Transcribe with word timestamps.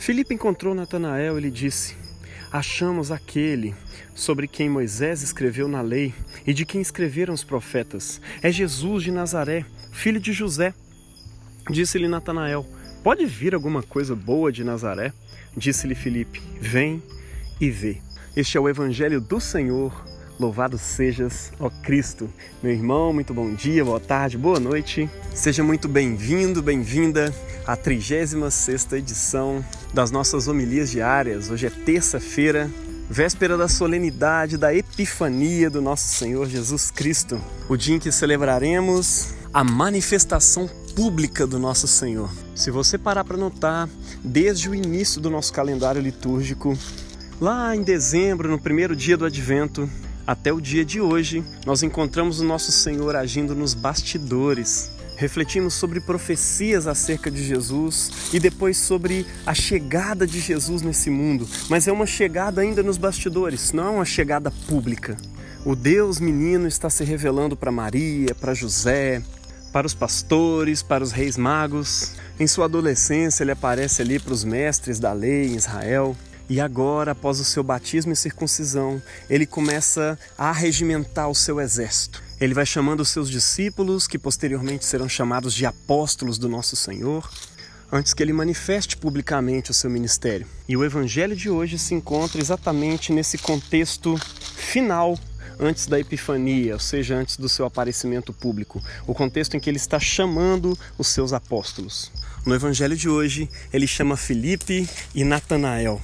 Filipe 0.00 0.32
encontrou 0.32 0.74
Natanael 0.74 1.36
e 1.36 1.42
lhe 1.42 1.50
disse: 1.50 1.94
Achamos 2.50 3.12
aquele 3.12 3.74
sobre 4.14 4.48
quem 4.48 4.66
Moisés 4.66 5.22
escreveu 5.22 5.68
na 5.68 5.82
lei 5.82 6.14
e 6.46 6.54
de 6.54 6.64
quem 6.64 6.80
escreveram 6.80 7.34
os 7.34 7.44
profetas. 7.44 8.18
É 8.42 8.50
Jesus 8.50 9.04
de 9.04 9.10
Nazaré, 9.10 9.62
filho 9.92 10.18
de 10.18 10.32
José. 10.32 10.72
Disse-lhe 11.68 12.08
Natanael: 12.08 12.66
Pode 13.04 13.26
vir 13.26 13.54
alguma 13.54 13.82
coisa 13.82 14.16
boa 14.16 14.50
de 14.50 14.64
Nazaré? 14.64 15.12
Disse-lhe 15.54 15.94
Filipe: 15.94 16.40
Vem 16.58 17.02
e 17.60 17.70
vê. 17.70 18.00
Este 18.34 18.56
é 18.56 18.60
o 18.60 18.70
evangelho 18.70 19.20
do 19.20 19.38
Senhor. 19.38 19.92
Louvado 20.40 20.78
sejas, 20.78 21.52
ó 21.60 21.68
Cristo. 21.68 22.26
Meu 22.62 22.72
irmão, 22.72 23.12
muito 23.12 23.34
bom 23.34 23.52
dia, 23.52 23.84
boa 23.84 24.00
tarde, 24.00 24.38
boa 24.38 24.58
noite. 24.58 25.06
Seja 25.34 25.62
muito 25.62 25.86
bem-vindo, 25.86 26.62
bem-vinda 26.62 27.30
à 27.66 27.76
36ª 27.76 28.96
edição 28.96 29.62
das 29.92 30.10
nossas 30.10 30.48
homilias 30.48 30.90
diárias. 30.90 31.50
Hoje 31.50 31.66
é 31.66 31.70
terça-feira, 31.70 32.70
véspera 33.10 33.54
da 33.54 33.68
solenidade 33.68 34.56
da 34.56 34.74
Epifania 34.74 35.68
do 35.68 35.82
nosso 35.82 36.08
Senhor 36.08 36.48
Jesus 36.48 36.90
Cristo. 36.90 37.38
O 37.68 37.76
dia 37.76 37.96
em 37.96 37.98
que 37.98 38.10
celebraremos 38.10 39.34
a 39.52 39.62
manifestação 39.62 40.66
pública 40.96 41.46
do 41.46 41.58
nosso 41.58 41.86
Senhor. 41.86 42.30
Se 42.54 42.70
você 42.70 42.96
parar 42.96 43.24
para 43.24 43.36
notar, 43.36 43.90
desde 44.24 44.70
o 44.70 44.74
início 44.74 45.20
do 45.20 45.28
nosso 45.28 45.52
calendário 45.52 46.00
litúrgico, 46.00 46.74
lá 47.38 47.76
em 47.76 47.82
dezembro, 47.82 48.48
no 48.48 48.58
primeiro 48.58 48.96
dia 48.96 49.18
do 49.18 49.26
advento, 49.26 49.86
até 50.30 50.52
o 50.52 50.60
dia 50.60 50.84
de 50.84 51.00
hoje, 51.00 51.42
nós 51.66 51.82
encontramos 51.82 52.38
o 52.38 52.44
nosso 52.44 52.70
Senhor 52.70 53.16
agindo 53.16 53.52
nos 53.52 53.74
bastidores. 53.74 54.88
Refletimos 55.16 55.74
sobre 55.74 56.00
profecias 56.00 56.86
acerca 56.86 57.28
de 57.28 57.44
Jesus 57.44 58.12
e 58.32 58.38
depois 58.38 58.76
sobre 58.76 59.26
a 59.44 59.52
chegada 59.52 60.28
de 60.28 60.38
Jesus 60.38 60.82
nesse 60.82 61.10
mundo, 61.10 61.48
mas 61.68 61.88
é 61.88 61.92
uma 61.92 62.06
chegada 62.06 62.60
ainda 62.60 62.80
nos 62.80 62.96
bastidores, 62.96 63.72
não 63.72 63.86
é 63.86 63.90
uma 63.90 64.04
chegada 64.04 64.52
pública. 64.68 65.16
O 65.64 65.74
Deus 65.74 66.20
menino 66.20 66.68
está 66.68 66.88
se 66.88 67.02
revelando 67.02 67.56
para 67.56 67.72
Maria, 67.72 68.32
para 68.32 68.54
José, 68.54 69.20
para 69.72 69.84
os 69.84 69.94
pastores, 69.94 70.80
para 70.80 71.02
os 71.02 71.10
reis 71.10 71.36
magos. 71.36 72.12
Em 72.38 72.46
sua 72.46 72.66
adolescência, 72.66 73.42
ele 73.42 73.50
aparece 73.50 74.00
ali 74.00 74.20
para 74.20 74.32
os 74.32 74.44
mestres 74.44 75.00
da 75.00 75.12
lei 75.12 75.48
em 75.48 75.56
Israel. 75.56 76.16
E 76.50 76.60
agora, 76.60 77.12
após 77.12 77.38
o 77.38 77.44
seu 77.44 77.62
batismo 77.62 78.12
e 78.12 78.16
circuncisão, 78.16 79.00
ele 79.30 79.46
começa 79.46 80.18
a 80.36 80.50
regimentar 80.50 81.30
o 81.30 81.34
seu 81.34 81.60
exército. 81.60 82.20
Ele 82.40 82.54
vai 82.54 82.66
chamando 82.66 83.00
os 83.00 83.08
seus 83.08 83.30
discípulos, 83.30 84.08
que 84.08 84.18
posteriormente 84.18 84.84
serão 84.84 85.08
chamados 85.08 85.54
de 85.54 85.64
apóstolos 85.64 86.38
do 86.38 86.48
nosso 86.48 86.74
Senhor, 86.74 87.30
antes 87.92 88.12
que 88.12 88.20
ele 88.20 88.32
manifeste 88.32 88.96
publicamente 88.96 89.70
o 89.70 89.74
seu 89.74 89.88
ministério. 89.88 90.44
E 90.68 90.76
o 90.76 90.84
evangelho 90.84 91.36
de 91.36 91.48
hoje 91.48 91.78
se 91.78 91.94
encontra 91.94 92.40
exatamente 92.40 93.12
nesse 93.12 93.38
contexto 93.38 94.18
final 94.56 95.16
antes 95.56 95.86
da 95.86 96.00
Epifania, 96.00 96.74
ou 96.74 96.80
seja, 96.80 97.14
antes 97.14 97.36
do 97.36 97.48
seu 97.48 97.64
aparecimento 97.64 98.32
público, 98.32 98.82
o 99.06 99.14
contexto 99.14 99.56
em 99.56 99.60
que 99.60 99.70
ele 99.70 99.76
está 99.76 100.00
chamando 100.00 100.76
os 100.98 101.06
seus 101.06 101.32
apóstolos. 101.32 102.10
No 102.44 102.56
evangelho 102.56 102.96
de 102.96 103.08
hoje, 103.08 103.48
ele 103.72 103.86
chama 103.86 104.16
Filipe 104.16 104.88
e 105.14 105.22
Natanael. 105.22 106.02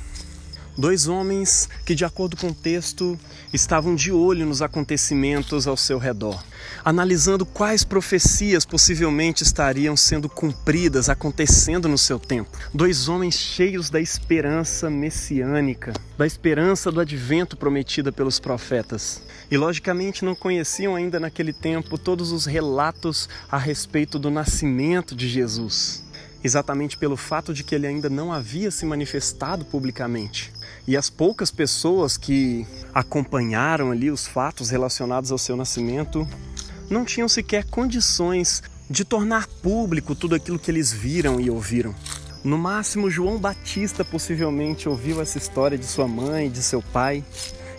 Dois 0.79 1.09
homens 1.09 1.71
que, 1.87 1.95
de 1.95 2.05
acordo 2.05 2.37
com 2.37 2.49
o 2.49 2.55
texto, 2.55 3.19
estavam 3.51 3.95
de 3.95 4.13
olho 4.13 4.45
nos 4.45 4.61
acontecimentos 4.61 5.67
ao 5.67 5.77
seu 5.77 5.99
redor, 5.99 6.45
analisando 6.85 7.47
quais 7.47 7.83
profecias 7.83 8.67
possivelmente 8.67 9.43
estariam 9.43 9.97
sendo 9.97 10.29
cumpridas, 10.29 11.09
acontecendo 11.09 11.89
no 11.89 11.97
seu 11.97 12.19
tempo. 12.19 12.59
Dois 12.75 13.09
homens 13.09 13.37
cheios 13.37 13.89
da 13.89 14.01
esperança 14.01 14.91
messiânica, 14.91 15.95
da 16.19 16.27
esperança 16.27 16.93
do 16.93 17.01
advento 17.01 17.57
prometida 17.57 18.13
pelos 18.13 18.39
profetas. 18.39 19.23
E, 19.51 19.57
logicamente, 19.57 20.27
não 20.27 20.35
conheciam 20.35 20.95
ainda 20.95 21.19
naquele 21.19 21.55
tempo 21.55 21.97
todos 21.97 22.33
os 22.33 22.45
relatos 22.45 23.31
a 23.51 23.57
respeito 23.57 24.19
do 24.19 24.31
nascimento 24.31 25.15
de 25.15 25.27
Jesus 25.27 26.06
exatamente 26.43 26.97
pelo 26.97 27.17
fato 27.17 27.53
de 27.53 27.65
que 27.65 27.75
ele 27.75 27.87
ainda 27.87 28.09
não 28.09 28.33
havia 28.33 28.71
se 28.71 28.87
manifestado 28.87 29.65
publicamente. 29.65 30.53
E 30.87 30.97
as 30.97 31.11
poucas 31.11 31.51
pessoas 31.51 32.17
que 32.17 32.67
acompanharam 32.95 33.91
ali 33.91 34.11
os 34.11 34.27
fatos 34.27 34.71
relacionados 34.71 35.33
ao 35.33 35.39
seu 35.39 35.57
nascimento 35.57 36.27
não 36.89 37.05
tinham 37.05 37.29
sequer 37.29 37.65
condições 37.65 38.63
de 38.89 39.05
tornar 39.05 39.49
público 39.49 40.15
tudo 40.15 40.35
aquilo 40.35 40.59
que 40.59 40.71
eles 40.71 40.93
viram 40.93 41.41
e 41.41 41.51
ouviram. 41.51 41.95
No 42.45 42.57
máximo, 42.57 43.11
João 43.11 43.39
Batista 43.39 44.05
possivelmente 44.05 44.89
ouviu 44.89 45.21
essa 45.21 45.39
história 45.39 45.77
de 45.77 45.85
sua 45.85 46.07
mãe, 46.07 46.49
de 46.49 46.63
seu 46.63 46.81
pai, 46.81 47.25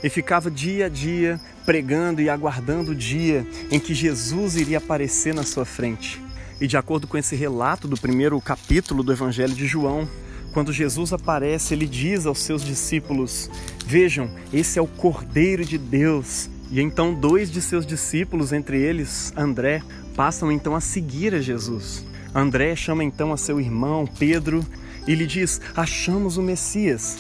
e 0.04 0.10
ficava 0.10 0.52
dia 0.52 0.88
a 0.88 0.90
dia 0.90 1.40
pregando 1.66 2.22
e 2.22 2.30
aguardando 2.30 2.92
o 2.92 2.96
dia 2.96 3.48
em 3.72 3.80
que 3.80 3.94
Jesus 3.94 4.56
iria 4.56 4.78
aparecer 4.78 5.34
na 5.34 5.44
sua 5.44 5.66
frente. 5.66 6.22
E 6.60 6.68
de 6.68 6.76
acordo 6.78 7.08
com 7.08 7.18
esse 7.18 7.36
relato 7.36 7.88
do 7.88 7.98
primeiro 7.98 8.40
capítulo 8.42 9.04
do 9.04 9.12
Evangelho 9.12 9.54
de 9.54 9.68
João, 9.68 10.08
quando 10.54 10.74
Jesus 10.74 11.14
aparece, 11.14 11.74
ele 11.74 11.86
diz 11.86 12.26
aos 12.26 12.40
seus 12.40 12.64
discípulos: 12.64 13.50
Vejam, 13.86 14.30
esse 14.52 14.80
é 14.80 14.82
o 14.82 14.88
Cordeiro 14.88 15.64
de 15.64 15.78
Deus. 15.78 16.50
E 16.72 16.82
então 16.82 17.14
dois 17.14 17.52
de 17.52 17.62
seus 17.62 17.86
discípulos, 17.86 18.52
entre 18.52 18.82
eles 18.82 19.32
André, 19.38 19.82
passam 20.16 20.52
então 20.52 20.76
a 20.76 20.82
seguir 20.82 21.34
a 21.36 21.40
Jesus. 21.40 22.04
André 22.34 22.76
chama 22.76 23.04
então 23.04 23.32
a 23.32 23.38
seu 23.38 23.60
irmão 23.60 24.08
Pedro 24.18 24.66
e 25.08 25.14
lhe 25.14 25.28
diz: 25.28 25.62
Achamos 25.76 26.38
o 26.38 26.42
Messias. 26.42 27.18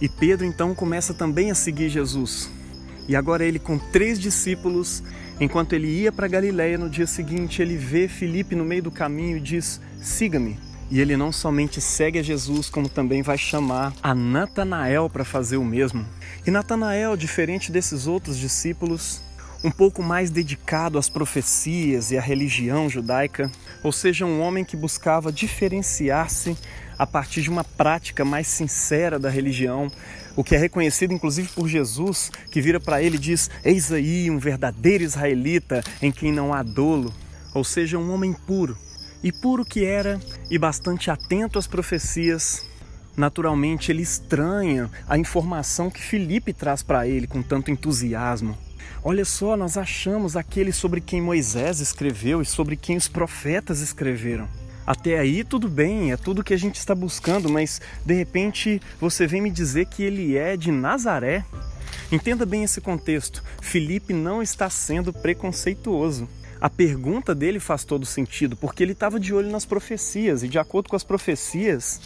E 0.00 0.08
Pedro 0.08 0.44
então 0.44 0.74
começa 0.74 1.14
também 1.14 1.50
a 1.52 1.54
seguir 1.54 1.88
Jesus. 1.88 2.50
E 3.08 3.16
agora 3.16 3.44
ele 3.44 3.58
com 3.58 3.78
três 3.78 4.18
discípulos, 4.18 5.02
enquanto 5.40 5.72
ele 5.72 5.88
ia 5.88 6.12
para 6.12 6.28
Galiléia 6.28 6.78
no 6.78 6.88
dia 6.88 7.06
seguinte, 7.06 7.60
ele 7.60 7.76
vê 7.76 8.08
Filipe 8.08 8.54
no 8.54 8.64
meio 8.64 8.84
do 8.84 8.90
caminho 8.90 9.36
e 9.36 9.40
diz: 9.40 9.80
Siga-me. 10.00 10.58
E 10.90 11.00
ele 11.00 11.16
não 11.16 11.32
somente 11.32 11.80
segue 11.80 12.18
a 12.18 12.22
Jesus, 12.22 12.68
como 12.68 12.86
também 12.86 13.22
vai 13.22 13.38
chamar 13.38 13.94
a 14.02 14.14
Natanael 14.14 15.08
para 15.08 15.24
fazer 15.24 15.56
o 15.56 15.64
mesmo. 15.64 16.04
E 16.46 16.50
Natanael, 16.50 17.16
diferente 17.16 17.72
desses 17.72 18.06
outros 18.06 18.38
discípulos, 18.38 19.22
um 19.64 19.70
pouco 19.70 20.02
mais 20.02 20.30
dedicado 20.30 20.98
às 20.98 21.08
profecias 21.08 22.10
e 22.10 22.18
à 22.18 22.20
religião 22.20 22.90
judaica, 22.90 23.50
ou 23.82 23.92
seja, 23.92 24.26
um 24.26 24.40
homem 24.40 24.64
que 24.64 24.76
buscava 24.76 25.32
diferenciar-se 25.32 26.56
a 26.98 27.06
partir 27.06 27.42
de 27.42 27.50
uma 27.50 27.64
prática 27.64 28.24
mais 28.24 28.46
sincera 28.46 29.18
da 29.18 29.30
religião, 29.30 29.90
o 30.36 30.42
que 30.42 30.54
é 30.54 30.58
reconhecido 30.58 31.12
inclusive 31.12 31.48
por 31.48 31.68
Jesus, 31.68 32.30
que 32.50 32.60
vira 32.60 32.80
para 32.80 33.02
ele 33.02 33.16
e 33.16 33.20
diz: 33.20 33.50
Eis 33.64 33.92
aí 33.92 34.30
um 34.30 34.38
verdadeiro 34.38 35.04
israelita 35.04 35.82
em 36.00 36.10
quem 36.10 36.32
não 36.32 36.52
há 36.52 36.62
dolo, 36.62 37.12
ou 37.54 37.64
seja, 37.64 37.98
um 37.98 38.12
homem 38.12 38.32
puro 38.32 38.76
e 39.22 39.30
puro 39.30 39.64
que 39.64 39.84
era 39.84 40.20
e 40.50 40.58
bastante 40.58 41.10
atento 41.10 41.58
às 41.58 41.66
profecias, 41.66 42.66
naturalmente 43.16 43.92
ele 43.92 44.02
estranha 44.02 44.90
a 45.08 45.16
informação 45.16 45.90
que 45.90 46.02
Filipe 46.02 46.52
traz 46.52 46.82
para 46.82 47.06
ele 47.06 47.26
com 47.26 47.42
tanto 47.42 47.70
entusiasmo. 47.70 48.56
Olha 49.04 49.24
só, 49.24 49.56
nós 49.56 49.76
achamos 49.76 50.36
aquele 50.36 50.72
sobre 50.72 51.00
quem 51.00 51.20
Moisés 51.20 51.80
escreveu 51.80 52.40
e 52.40 52.44
sobre 52.44 52.76
quem 52.76 52.96
os 52.96 53.08
profetas 53.08 53.80
escreveram. 53.80 54.48
Até 54.86 55.18
aí 55.18 55.44
tudo 55.44 55.68
bem, 55.68 56.12
é 56.12 56.16
tudo 56.16 56.44
que 56.44 56.54
a 56.54 56.58
gente 56.58 56.76
está 56.76 56.94
buscando, 56.94 57.48
mas 57.48 57.80
de 58.04 58.14
repente 58.14 58.80
você 59.00 59.26
vem 59.26 59.40
me 59.40 59.50
dizer 59.50 59.86
que 59.86 60.02
ele 60.02 60.36
é 60.36 60.56
de 60.56 60.70
Nazaré. 60.70 61.44
Entenda 62.10 62.44
bem 62.44 62.64
esse 62.64 62.80
contexto. 62.80 63.42
Filipe 63.60 64.12
não 64.12 64.42
está 64.42 64.68
sendo 64.68 65.12
preconceituoso 65.12 66.28
a 66.62 66.70
pergunta 66.70 67.34
dele 67.34 67.58
faz 67.58 67.82
todo 67.82 68.06
sentido, 68.06 68.54
porque 68.54 68.84
ele 68.84 68.92
estava 68.92 69.18
de 69.18 69.34
olho 69.34 69.50
nas 69.50 69.64
profecias, 69.64 70.44
e 70.44 70.48
de 70.48 70.60
acordo 70.60 70.88
com 70.88 70.94
as 70.94 71.02
profecias, 71.02 72.00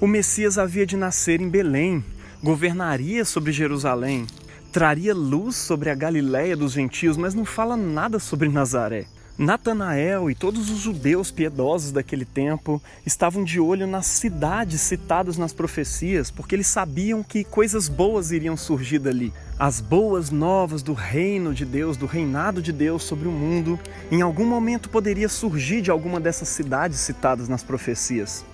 o 0.00 0.06
Messias 0.08 0.58
havia 0.58 0.84
de 0.84 0.96
nascer 0.96 1.40
em 1.40 1.48
Belém, 1.48 2.04
governaria 2.42 3.24
sobre 3.24 3.52
Jerusalém, 3.52 4.26
traria 4.72 5.14
luz 5.14 5.54
sobre 5.54 5.90
a 5.90 5.94
Galiléia 5.94 6.56
dos 6.56 6.72
gentios, 6.72 7.16
mas 7.16 7.36
não 7.36 7.44
fala 7.44 7.76
nada 7.76 8.18
sobre 8.18 8.48
Nazaré. 8.48 9.06
Natanael 9.40 10.30
e 10.30 10.34
todos 10.34 10.68
os 10.68 10.80
judeus 10.80 11.30
piedosos 11.30 11.92
daquele 11.92 12.26
tempo 12.26 12.78
estavam 13.06 13.42
de 13.42 13.58
olho 13.58 13.86
nas 13.86 14.04
cidades 14.04 14.82
citadas 14.82 15.38
nas 15.38 15.50
profecias, 15.50 16.30
porque 16.30 16.54
eles 16.54 16.66
sabiam 16.66 17.22
que 17.22 17.42
coisas 17.42 17.88
boas 17.88 18.32
iriam 18.32 18.54
surgir 18.54 18.98
dali. 18.98 19.32
As 19.58 19.80
boas 19.80 20.30
novas 20.30 20.82
do 20.82 20.92
reino 20.92 21.54
de 21.54 21.64
Deus, 21.64 21.96
do 21.96 22.04
reinado 22.04 22.60
de 22.60 22.70
Deus 22.70 23.02
sobre 23.02 23.28
o 23.28 23.32
mundo, 23.32 23.80
em 24.10 24.20
algum 24.20 24.44
momento 24.44 24.90
poderia 24.90 25.26
surgir 25.26 25.80
de 25.80 25.90
alguma 25.90 26.20
dessas 26.20 26.50
cidades 26.50 26.98
citadas 26.98 27.48
nas 27.48 27.62
profecias. 27.62 28.44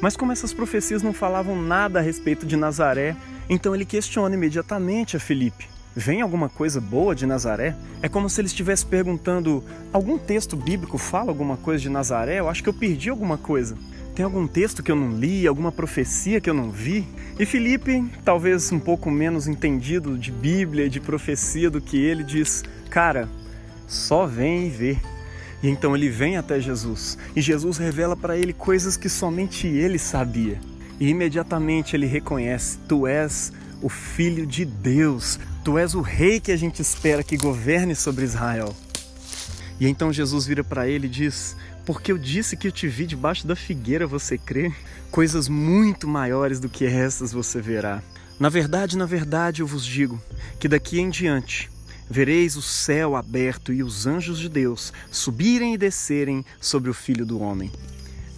Mas 0.00 0.16
como 0.16 0.30
essas 0.30 0.54
profecias 0.54 1.02
não 1.02 1.12
falavam 1.12 1.60
nada 1.60 1.98
a 1.98 2.02
respeito 2.02 2.46
de 2.46 2.54
Nazaré, 2.54 3.16
então 3.50 3.74
ele 3.74 3.84
questiona 3.84 4.36
imediatamente 4.36 5.16
a 5.16 5.20
Filipe 5.20 5.75
Vem 5.98 6.20
alguma 6.20 6.50
coisa 6.50 6.78
boa 6.78 7.14
de 7.14 7.24
Nazaré? 7.24 7.74
É 8.02 8.08
como 8.08 8.28
se 8.28 8.38
ele 8.38 8.48
estivesse 8.48 8.84
perguntando: 8.84 9.64
algum 9.90 10.18
texto 10.18 10.54
bíblico 10.54 10.98
fala 10.98 11.30
alguma 11.30 11.56
coisa 11.56 11.80
de 11.80 11.88
Nazaré? 11.88 12.38
Eu 12.38 12.50
acho 12.50 12.62
que 12.62 12.68
eu 12.68 12.74
perdi 12.74 13.08
alguma 13.08 13.38
coisa. 13.38 13.78
Tem 14.14 14.22
algum 14.22 14.46
texto 14.46 14.82
que 14.82 14.92
eu 14.92 14.96
não 14.96 15.18
li, 15.18 15.46
alguma 15.46 15.72
profecia 15.72 16.38
que 16.38 16.50
eu 16.50 16.54
não 16.54 16.70
vi? 16.70 17.08
E 17.38 17.46
Felipe, 17.46 18.04
talvez 18.22 18.70
um 18.70 18.78
pouco 18.78 19.10
menos 19.10 19.48
entendido 19.48 20.18
de 20.18 20.30
Bíblia 20.30 20.84
e 20.84 20.90
de 20.90 21.00
profecia 21.00 21.70
do 21.70 21.80
que 21.80 21.96
ele, 21.96 22.22
diz: 22.22 22.62
Cara, 22.90 23.26
só 23.86 24.26
vem 24.26 24.66
e 24.66 24.70
vê. 24.70 24.98
E 25.62 25.68
então 25.70 25.96
ele 25.96 26.10
vem 26.10 26.36
até 26.36 26.60
Jesus 26.60 27.16
e 27.34 27.40
Jesus 27.40 27.78
revela 27.78 28.14
para 28.14 28.36
ele 28.36 28.52
coisas 28.52 28.98
que 28.98 29.08
somente 29.08 29.66
ele 29.66 29.98
sabia. 29.98 30.60
E 31.00 31.08
imediatamente 31.08 31.96
ele 31.96 32.06
reconhece: 32.06 32.76
Tu 32.86 33.06
és 33.06 33.50
o 33.80 33.88
Filho 33.88 34.46
de 34.46 34.66
Deus, 34.66 35.38
Tu 35.66 35.76
és 35.78 35.96
o 35.96 36.00
Rei 36.00 36.38
que 36.38 36.52
a 36.52 36.56
gente 36.56 36.80
espera 36.80 37.24
que 37.24 37.36
governe 37.36 37.96
sobre 37.96 38.24
Israel. 38.24 38.72
E 39.80 39.88
então 39.88 40.12
Jesus 40.12 40.46
vira 40.46 40.62
para 40.62 40.86
ele 40.86 41.08
e 41.08 41.10
diz: 41.10 41.56
porque 41.84 42.12
eu 42.12 42.18
disse 42.18 42.56
que 42.56 42.68
eu 42.68 42.70
te 42.70 42.86
vi 42.86 43.04
debaixo 43.04 43.48
da 43.48 43.56
figueira, 43.56 44.06
você 44.06 44.38
crê? 44.38 44.72
Coisas 45.10 45.48
muito 45.48 46.06
maiores 46.06 46.60
do 46.60 46.68
que 46.68 46.86
estas 46.86 47.32
você 47.32 47.60
verá. 47.60 48.00
Na 48.38 48.48
verdade, 48.48 48.96
na 48.96 49.06
verdade, 49.06 49.60
eu 49.60 49.66
vos 49.66 49.84
digo 49.84 50.22
que 50.60 50.68
daqui 50.68 51.00
em 51.00 51.10
diante 51.10 51.68
vereis 52.08 52.54
o 52.54 52.62
céu 52.62 53.16
aberto 53.16 53.72
e 53.72 53.82
os 53.82 54.06
anjos 54.06 54.38
de 54.38 54.48
Deus 54.48 54.92
subirem 55.10 55.74
e 55.74 55.78
descerem 55.78 56.46
sobre 56.60 56.90
o 56.90 56.94
Filho 56.94 57.26
do 57.26 57.40
Homem. 57.40 57.72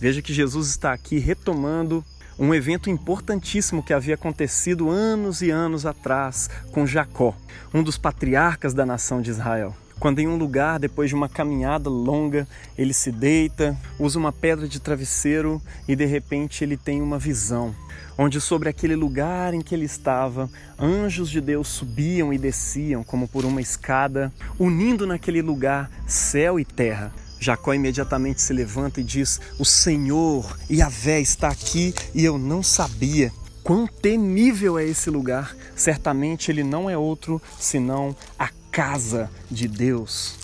Veja 0.01 0.23
que 0.23 0.33
Jesus 0.33 0.69
está 0.69 0.95
aqui 0.95 1.19
retomando 1.19 2.03
um 2.39 2.55
evento 2.55 2.89
importantíssimo 2.89 3.83
que 3.83 3.93
havia 3.93 4.15
acontecido 4.15 4.89
anos 4.89 5.43
e 5.43 5.51
anos 5.51 5.85
atrás 5.85 6.49
com 6.73 6.87
Jacó, 6.87 7.35
um 7.75 7.83
dos 7.83 7.99
patriarcas 7.99 8.73
da 8.73 8.87
nação 8.87 9.21
de 9.21 9.31
Israel 9.31 9.75
quando 9.99 10.21
em 10.21 10.29
um 10.29 10.37
lugar, 10.37 10.79
depois 10.79 11.09
de 11.09 11.15
uma 11.15 11.29
caminhada 11.29 11.91
longa, 11.91 12.47
ele 12.77 12.95
se 12.95 13.11
deita, 13.11 13.77
usa 13.99 14.19
uma 14.19 14.33
pedra 14.33 14.69
de 14.69 14.81
travesseiro 14.81 15.61
e 15.87 15.97
de 15.97 16.05
repente 16.05 16.63
ele 16.63 16.77
tem 16.77 17.03
uma 17.03 17.19
visão, 17.19 17.75
onde 18.17 18.41
sobre 18.41 18.69
aquele 18.69 18.95
lugar 18.95 19.55
em 19.55 19.61
que 19.61 19.75
ele 19.75 19.85
estava, 19.85 20.49
anjos 20.79 21.29
de 21.29 21.41
Deus 21.41 21.69
subiam 21.69 22.33
e 22.33 22.39
desciam 22.39 23.03
como 23.03 23.27
por 23.27 23.45
uma 23.45 23.61
escada, 23.61 24.33
unindo 24.59 25.07
naquele 25.07 25.43
lugar 25.43 25.91
céu 26.07 26.61
e 26.61 26.65
terra. 26.65 27.13
Jacó 27.41 27.73
imediatamente 27.73 28.43
se 28.43 28.53
levanta 28.53 29.01
e 29.01 29.05
diz: 29.05 29.41
O 29.59 29.65
Senhor, 29.65 30.59
Yahvé, 30.71 31.21
está 31.21 31.49
aqui 31.49 31.95
e 32.15 32.25
eu 32.25 32.39
não 32.39 32.63
sabia. 32.63 33.33
Quão 33.63 33.87
temível 33.87 34.79
é 34.79 34.85
esse 34.85 35.11
lugar! 35.11 35.55
Certamente 35.77 36.51
ele 36.51 36.65
não 36.65 36.89
é 36.89 36.97
outro 36.97 37.41
senão 37.59 38.17
a 38.39 38.49
casa 38.71 39.31
de 39.51 39.69
Deus, 39.69 40.37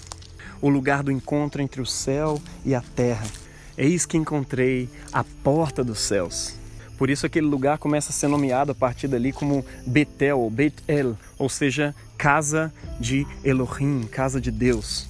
o 0.61 0.69
lugar 0.69 1.03
do 1.03 1.11
encontro 1.11 1.63
entre 1.63 1.81
o 1.81 1.87
céu 1.87 2.41
e 2.65 2.75
a 2.75 2.81
terra. 2.81 3.27
Eis 3.77 4.07
que 4.07 4.17
encontrei 4.17 4.89
a 5.13 5.25
porta 5.25 5.83
dos 5.83 6.01
céus. 6.01 6.55
Por 6.97 7.11
isso 7.11 7.27
aquele 7.27 7.47
lugar 7.47 7.79
começa 7.79 8.11
a 8.11 8.13
ser 8.13 8.29
nomeado 8.29 8.73
a 8.73 8.75
partir 8.75 9.09
dali 9.09 9.33
como 9.33 9.65
Betel, 9.87 10.39
ou 10.39 10.51
Bet-El, 10.51 11.17
ou 11.39 11.49
seja, 11.49 11.95
casa 12.17 12.73
de 13.01 13.27
Elohim, 13.43 14.07
casa 14.11 14.41
de 14.41 14.51
Deus. 14.51 15.09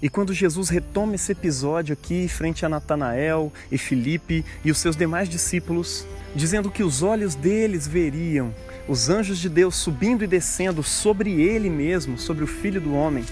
E 0.00 0.08
quando 0.08 0.32
Jesus 0.32 0.68
retoma 0.68 1.16
esse 1.16 1.32
episódio 1.32 1.92
aqui 1.92 2.28
frente 2.28 2.64
a 2.64 2.68
Natanael 2.68 3.52
e 3.70 3.76
Filipe 3.76 4.44
e 4.64 4.70
os 4.70 4.78
seus 4.78 4.94
demais 4.94 5.28
discípulos, 5.28 6.06
dizendo 6.34 6.70
que 6.70 6.84
os 6.84 7.02
olhos 7.02 7.34
deles 7.34 7.86
veriam 7.86 8.54
os 8.86 9.10
anjos 9.10 9.38
de 9.38 9.48
Deus 9.48 9.74
subindo 9.76 10.24
e 10.24 10.26
descendo 10.26 10.82
sobre 10.82 11.42
ele 11.42 11.68
mesmo, 11.68 12.18
sobre 12.18 12.44
o 12.44 12.46
Filho 12.46 12.80
do 12.80 12.94
Homem. 12.94 13.24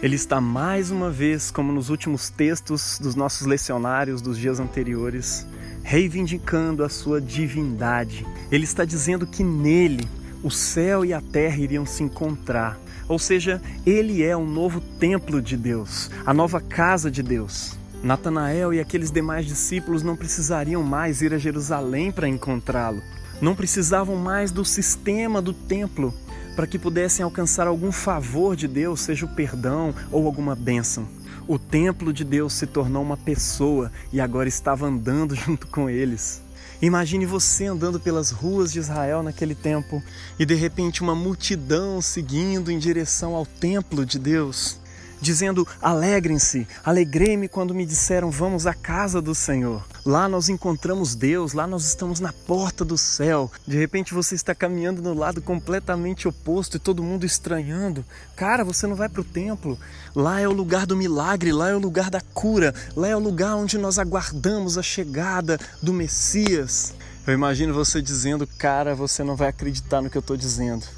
Ele 0.00 0.14
está 0.14 0.40
mais 0.40 0.92
uma 0.92 1.10
vez, 1.10 1.50
como 1.50 1.72
nos 1.72 1.88
últimos 1.88 2.30
textos 2.30 3.00
dos 3.00 3.16
nossos 3.16 3.46
lecionários 3.46 4.22
dos 4.22 4.38
dias 4.38 4.60
anteriores, 4.60 5.44
reivindicando 5.82 6.84
a 6.84 6.88
sua 6.88 7.20
divindade. 7.20 8.24
Ele 8.52 8.62
está 8.62 8.84
dizendo 8.84 9.26
que 9.26 9.42
nele 9.42 10.06
o 10.42 10.50
céu 10.50 11.04
e 11.04 11.12
a 11.12 11.20
terra 11.20 11.56
iriam 11.56 11.86
se 11.86 12.02
encontrar. 12.02 12.78
Ou 13.08 13.18
seja, 13.18 13.60
ele 13.86 14.22
é 14.22 14.36
o 14.36 14.44
novo 14.44 14.80
templo 14.80 15.40
de 15.40 15.56
Deus, 15.56 16.10
a 16.26 16.34
nova 16.34 16.60
casa 16.60 17.10
de 17.10 17.22
Deus. 17.22 17.76
Natanael 18.02 18.72
e 18.72 18.80
aqueles 18.80 19.10
demais 19.10 19.46
discípulos 19.46 20.02
não 20.02 20.16
precisariam 20.16 20.82
mais 20.82 21.20
ir 21.22 21.34
a 21.34 21.38
Jerusalém 21.38 22.12
para 22.12 22.28
encontrá-lo 22.28 23.02
não 23.40 23.54
precisavam 23.54 24.16
mais 24.16 24.50
do 24.50 24.64
sistema 24.64 25.40
do 25.40 25.52
templo 25.52 26.12
para 26.56 26.66
que 26.66 26.78
pudessem 26.78 27.22
alcançar 27.22 27.68
algum 27.68 27.92
favor 27.92 28.56
de 28.56 28.66
Deus, 28.66 29.00
seja 29.00 29.24
o 29.24 29.28
perdão 29.28 29.94
ou 30.10 30.26
alguma 30.26 30.56
bênção. 30.56 31.06
O 31.46 31.56
templo 31.58 32.12
de 32.12 32.24
Deus 32.24 32.52
se 32.52 32.66
tornou 32.66 33.00
uma 33.00 33.16
pessoa 33.16 33.92
e 34.12 34.20
agora 34.20 34.48
estava 34.48 34.86
andando 34.86 35.34
junto 35.36 35.68
com 35.68 35.88
eles. 35.88 36.42
Imagine 36.80 37.26
você 37.26 37.66
andando 37.66 37.98
pelas 37.98 38.30
ruas 38.30 38.72
de 38.72 38.78
Israel 38.78 39.20
naquele 39.22 39.54
tempo 39.54 40.00
e 40.38 40.46
de 40.46 40.54
repente 40.54 41.02
uma 41.02 41.14
multidão 41.14 42.00
seguindo 42.00 42.70
em 42.70 42.78
direção 42.78 43.34
ao 43.34 43.44
templo 43.44 44.06
de 44.06 44.16
Deus 44.16 44.78
dizendo: 45.20 45.66
Alegrem-se, 45.80 46.66
alegrei-me 46.84 47.48
quando 47.48 47.74
me 47.74 47.84
disseram: 47.84 48.30
Vamos 48.30 48.66
à 48.66 48.74
casa 48.74 49.20
do 49.20 49.34
Senhor. 49.34 49.84
Lá 50.04 50.28
nós 50.28 50.48
encontramos 50.48 51.14
Deus, 51.14 51.52
lá 51.52 51.66
nós 51.66 51.84
estamos 51.84 52.20
na 52.20 52.32
porta 52.32 52.84
do 52.84 52.96
céu. 52.96 53.50
De 53.66 53.76
repente 53.76 54.14
você 54.14 54.34
está 54.34 54.54
caminhando 54.54 55.02
no 55.02 55.14
lado 55.14 55.42
completamente 55.42 56.26
oposto 56.26 56.76
e 56.76 56.80
todo 56.80 57.02
mundo 57.02 57.26
estranhando. 57.26 58.04
Cara, 58.36 58.64
você 58.64 58.86
não 58.86 58.96
vai 58.96 59.08
para 59.08 59.20
o 59.20 59.24
templo. 59.24 59.78
Lá 60.14 60.40
é 60.40 60.48
o 60.48 60.52
lugar 60.52 60.86
do 60.86 60.96
milagre, 60.96 61.52
lá 61.52 61.68
é 61.68 61.74
o 61.74 61.78
lugar 61.78 62.10
da 62.10 62.20
cura, 62.20 62.74
lá 62.96 63.08
é 63.08 63.16
o 63.16 63.20
lugar 63.20 63.56
onde 63.56 63.76
nós 63.76 63.98
aguardamos 63.98 64.78
a 64.78 64.82
chegada 64.82 65.58
do 65.82 65.92
Messias. 65.92 66.94
Eu 67.26 67.34
imagino 67.34 67.74
você 67.74 68.00
dizendo: 68.00 68.46
Cara, 68.58 68.94
você 68.94 69.22
não 69.22 69.36
vai 69.36 69.48
acreditar 69.48 70.00
no 70.00 70.08
que 70.08 70.16
eu 70.16 70.20
estou 70.20 70.36
dizendo 70.36 70.97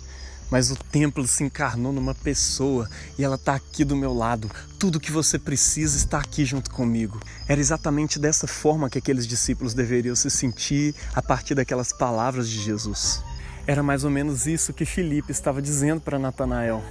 mas 0.51 0.71
o 0.71 0.77
templo 0.77 1.27
se 1.27 1.45
encarnou 1.45 1.93
numa 1.93 2.15
pessoa 2.15 2.89
e 3.19 3.25
ela 3.25 3.37
está 3.37 3.55
aqui 3.55 3.85
do 3.85 3.97
meu 3.97 4.13
lado. 4.13 4.51
Tudo 4.79 5.01
que 5.01 5.13
você 5.13 5.39
precisa 5.39 5.97
está 5.97 6.19
aqui 6.19 6.45
junto 6.45 6.71
comigo. 6.71 7.21
Era 7.47 7.61
exatamente 7.61 8.19
dessa 8.19 8.47
forma 8.47 8.91
que 8.91 8.99
aqueles 8.99 9.27
discípulos 9.27 9.75
deveriam 9.75 10.17
se 10.17 10.31
sentir 10.31 10.95
a 11.15 11.23
partir 11.23 11.55
daquelas 11.55 11.93
palavras 11.93 12.49
de 12.49 12.61
Jesus. 12.61 13.23
Era 13.67 13.83
mais 13.83 14.05
ou 14.05 14.11
menos 14.11 14.47
isso 14.47 14.73
que 14.73 14.85
Filipe 14.85 15.31
estava 15.31 15.63
dizendo 15.63 16.01
para 16.01 16.19
Natanael. 16.19 16.83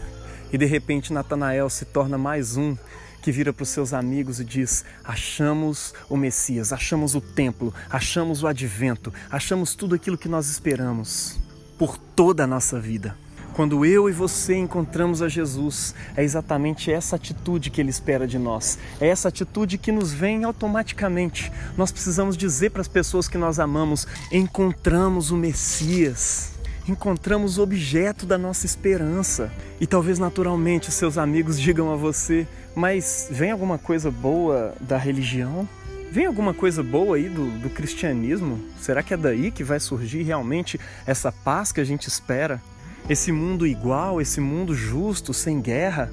E 0.52 0.58
de 0.58 0.66
repente 0.66 1.12
Natanael 1.12 1.70
se 1.70 1.86
torna 1.86 2.18
mais 2.18 2.56
um 2.56 2.78
que 3.22 3.32
vira 3.32 3.52
para 3.52 3.64
os 3.64 3.70
seus 3.70 3.94
amigos 3.94 4.40
e 4.40 4.46
diz: 4.46 4.86
Achamos 5.04 5.94
o 6.10 6.16
Messias, 6.16 6.72
achamos 6.72 7.16
o 7.16 7.22
templo, 7.22 7.74
achamos 7.90 8.44
o 8.44 8.48
advento, 8.48 9.14
achamos 9.30 9.76
tudo 9.76 9.96
aquilo 9.96 10.18
que 10.18 10.30
nós 10.30 10.50
esperamos 10.50 11.38
por 11.78 11.98
toda 11.98 12.46
a 12.46 12.48
nossa 12.48 12.80
vida. 12.80 13.16
Quando 13.60 13.86
eu 13.86 14.08
e 14.08 14.14
você 14.14 14.56
encontramos 14.56 15.22
a 15.22 15.28
Jesus, 15.28 15.94
é 16.16 16.24
exatamente 16.24 16.90
essa 16.90 17.18
atitude 17.18 17.70
que 17.70 17.82
Ele 17.82 17.90
espera 17.90 18.26
de 18.26 18.40
nós. 18.40 18.80
É 19.02 19.10
essa 19.10 19.28
atitude 19.28 19.78
que 19.78 19.92
nos 19.92 20.14
vem 20.14 20.46
automaticamente. 20.46 21.52
Nós 21.76 21.92
precisamos 21.92 22.38
dizer 22.38 22.70
para 22.70 22.80
as 22.80 22.88
pessoas 22.88 23.28
que 23.28 23.38
nós 23.38 23.60
amamos: 23.60 24.08
encontramos 24.32 25.30
o 25.30 25.36
Messias 25.36 26.54
encontramos 26.88 27.58
o 27.58 27.62
objeto 27.62 28.26
da 28.26 28.38
nossa 28.38 28.66
esperança. 28.66 29.52
E 29.82 29.86
talvez 29.86 30.18
naturalmente 30.18 30.90
seus 30.90 31.18
amigos 31.18 31.60
digam 31.60 31.92
a 31.92 31.98
você: 31.98 32.48
Mas 32.74 33.28
vem 33.30 33.52
alguma 33.52 33.78
coisa 33.78 34.10
boa 34.10 34.74
da 34.80 34.98
religião? 34.98 35.68
Vem 36.10 36.28
alguma 36.28 36.54
coisa 36.54 36.82
boa 36.82 37.18
aí 37.18 37.28
do, 37.28 37.52
do 37.60 37.70
cristianismo? 37.70 38.58
Será 38.80 39.04
que 39.04 39.14
é 39.14 39.18
daí 39.18 39.52
que 39.52 39.66
vai 39.66 39.82
surgir 39.82 40.24
realmente 40.24 40.80
essa 41.06 41.30
paz 41.30 41.74
que 41.74 41.82
a 41.82 41.84
gente 41.84 42.08
espera? 42.08 42.62
Esse 43.10 43.32
mundo 43.32 43.66
igual, 43.66 44.22
esse 44.22 44.40
mundo 44.40 44.76
justo, 44.76 45.34
sem 45.34 45.60
guerra. 45.60 46.12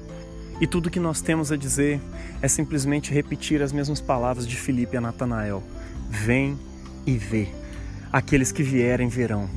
E 0.59 0.65
tudo 0.65 0.89
que 0.89 0.99
nós 0.99 1.21
temos 1.21 1.51
a 1.51 1.55
dizer 1.55 2.01
é 2.41 2.47
simplesmente 2.47 3.13
repetir 3.13 3.61
as 3.61 3.71
mesmas 3.71 4.01
palavras 4.01 4.47
de 4.47 4.55
Filipe 4.55 4.97
a 4.97 5.01
Natanael: 5.01 5.61
Vem 6.09 6.57
e 7.05 7.15
vê. 7.15 7.49
Aqueles 8.11 8.51
que 8.51 8.63
vierem 8.63 9.07
verão. 9.07 9.47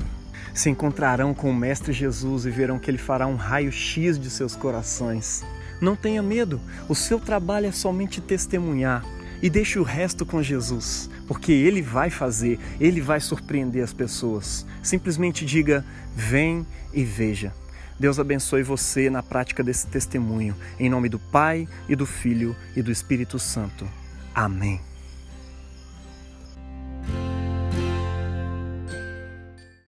Se 0.53 0.69
encontrarão 0.69 1.33
com 1.33 1.49
o 1.49 1.55
Mestre 1.55 1.91
Jesus 1.91 2.45
e 2.45 2.51
verão 2.51 2.77
que 2.77 2.91
ele 2.91 2.97
fará 2.97 3.25
um 3.25 3.35
raio-x 3.35 4.19
de 4.19 4.29
seus 4.29 4.55
corações. 4.55 5.43
Não 5.81 5.95
tenha 5.95 6.21
medo, 6.21 6.61
o 6.87 6.93
seu 6.93 7.19
trabalho 7.19 7.65
é 7.65 7.71
somente 7.71 8.21
testemunhar 8.21 9.03
e 9.41 9.49
deixe 9.49 9.79
o 9.79 9.83
resto 9.83 10.25
com 10.25 10.41
Jesus, 10.41 11.09
porque 11.27 11.51
ele 11.51 11.81
vai 11.81 12.09
fazer, 12.09 12.59
ele 12.79 13.01
vai 13.01 13.19
surpreender 13.19 13.83
as 13.83 13.93
pessoas. 13.93 14.65
Simplesmente 14.83 15.45
diga: 15.45 15.85
vem 16.15 16.65
e 16.93 17.03
veja. 17.03 17.53
Deus 17.99 18.19
abençoe 18.19 18.63
você 18.63 19.09
na 19.09 19.21
prática 19.21 19.63
desse 19.63 19.85
testemunho. 19.87 20.55
Em 20.79 20.89
nome 20.89 21.07
do 21.07 21.19
Pai 21.19 21.67
e 21.87 21.95
do 21.95 22.05
Filho 22.05 22.55
e 22.75 22.81
do 22.81 22.91
Espírito 22.91 23.37
Santo. 23.37 23.87
Amém. 24.33 24.90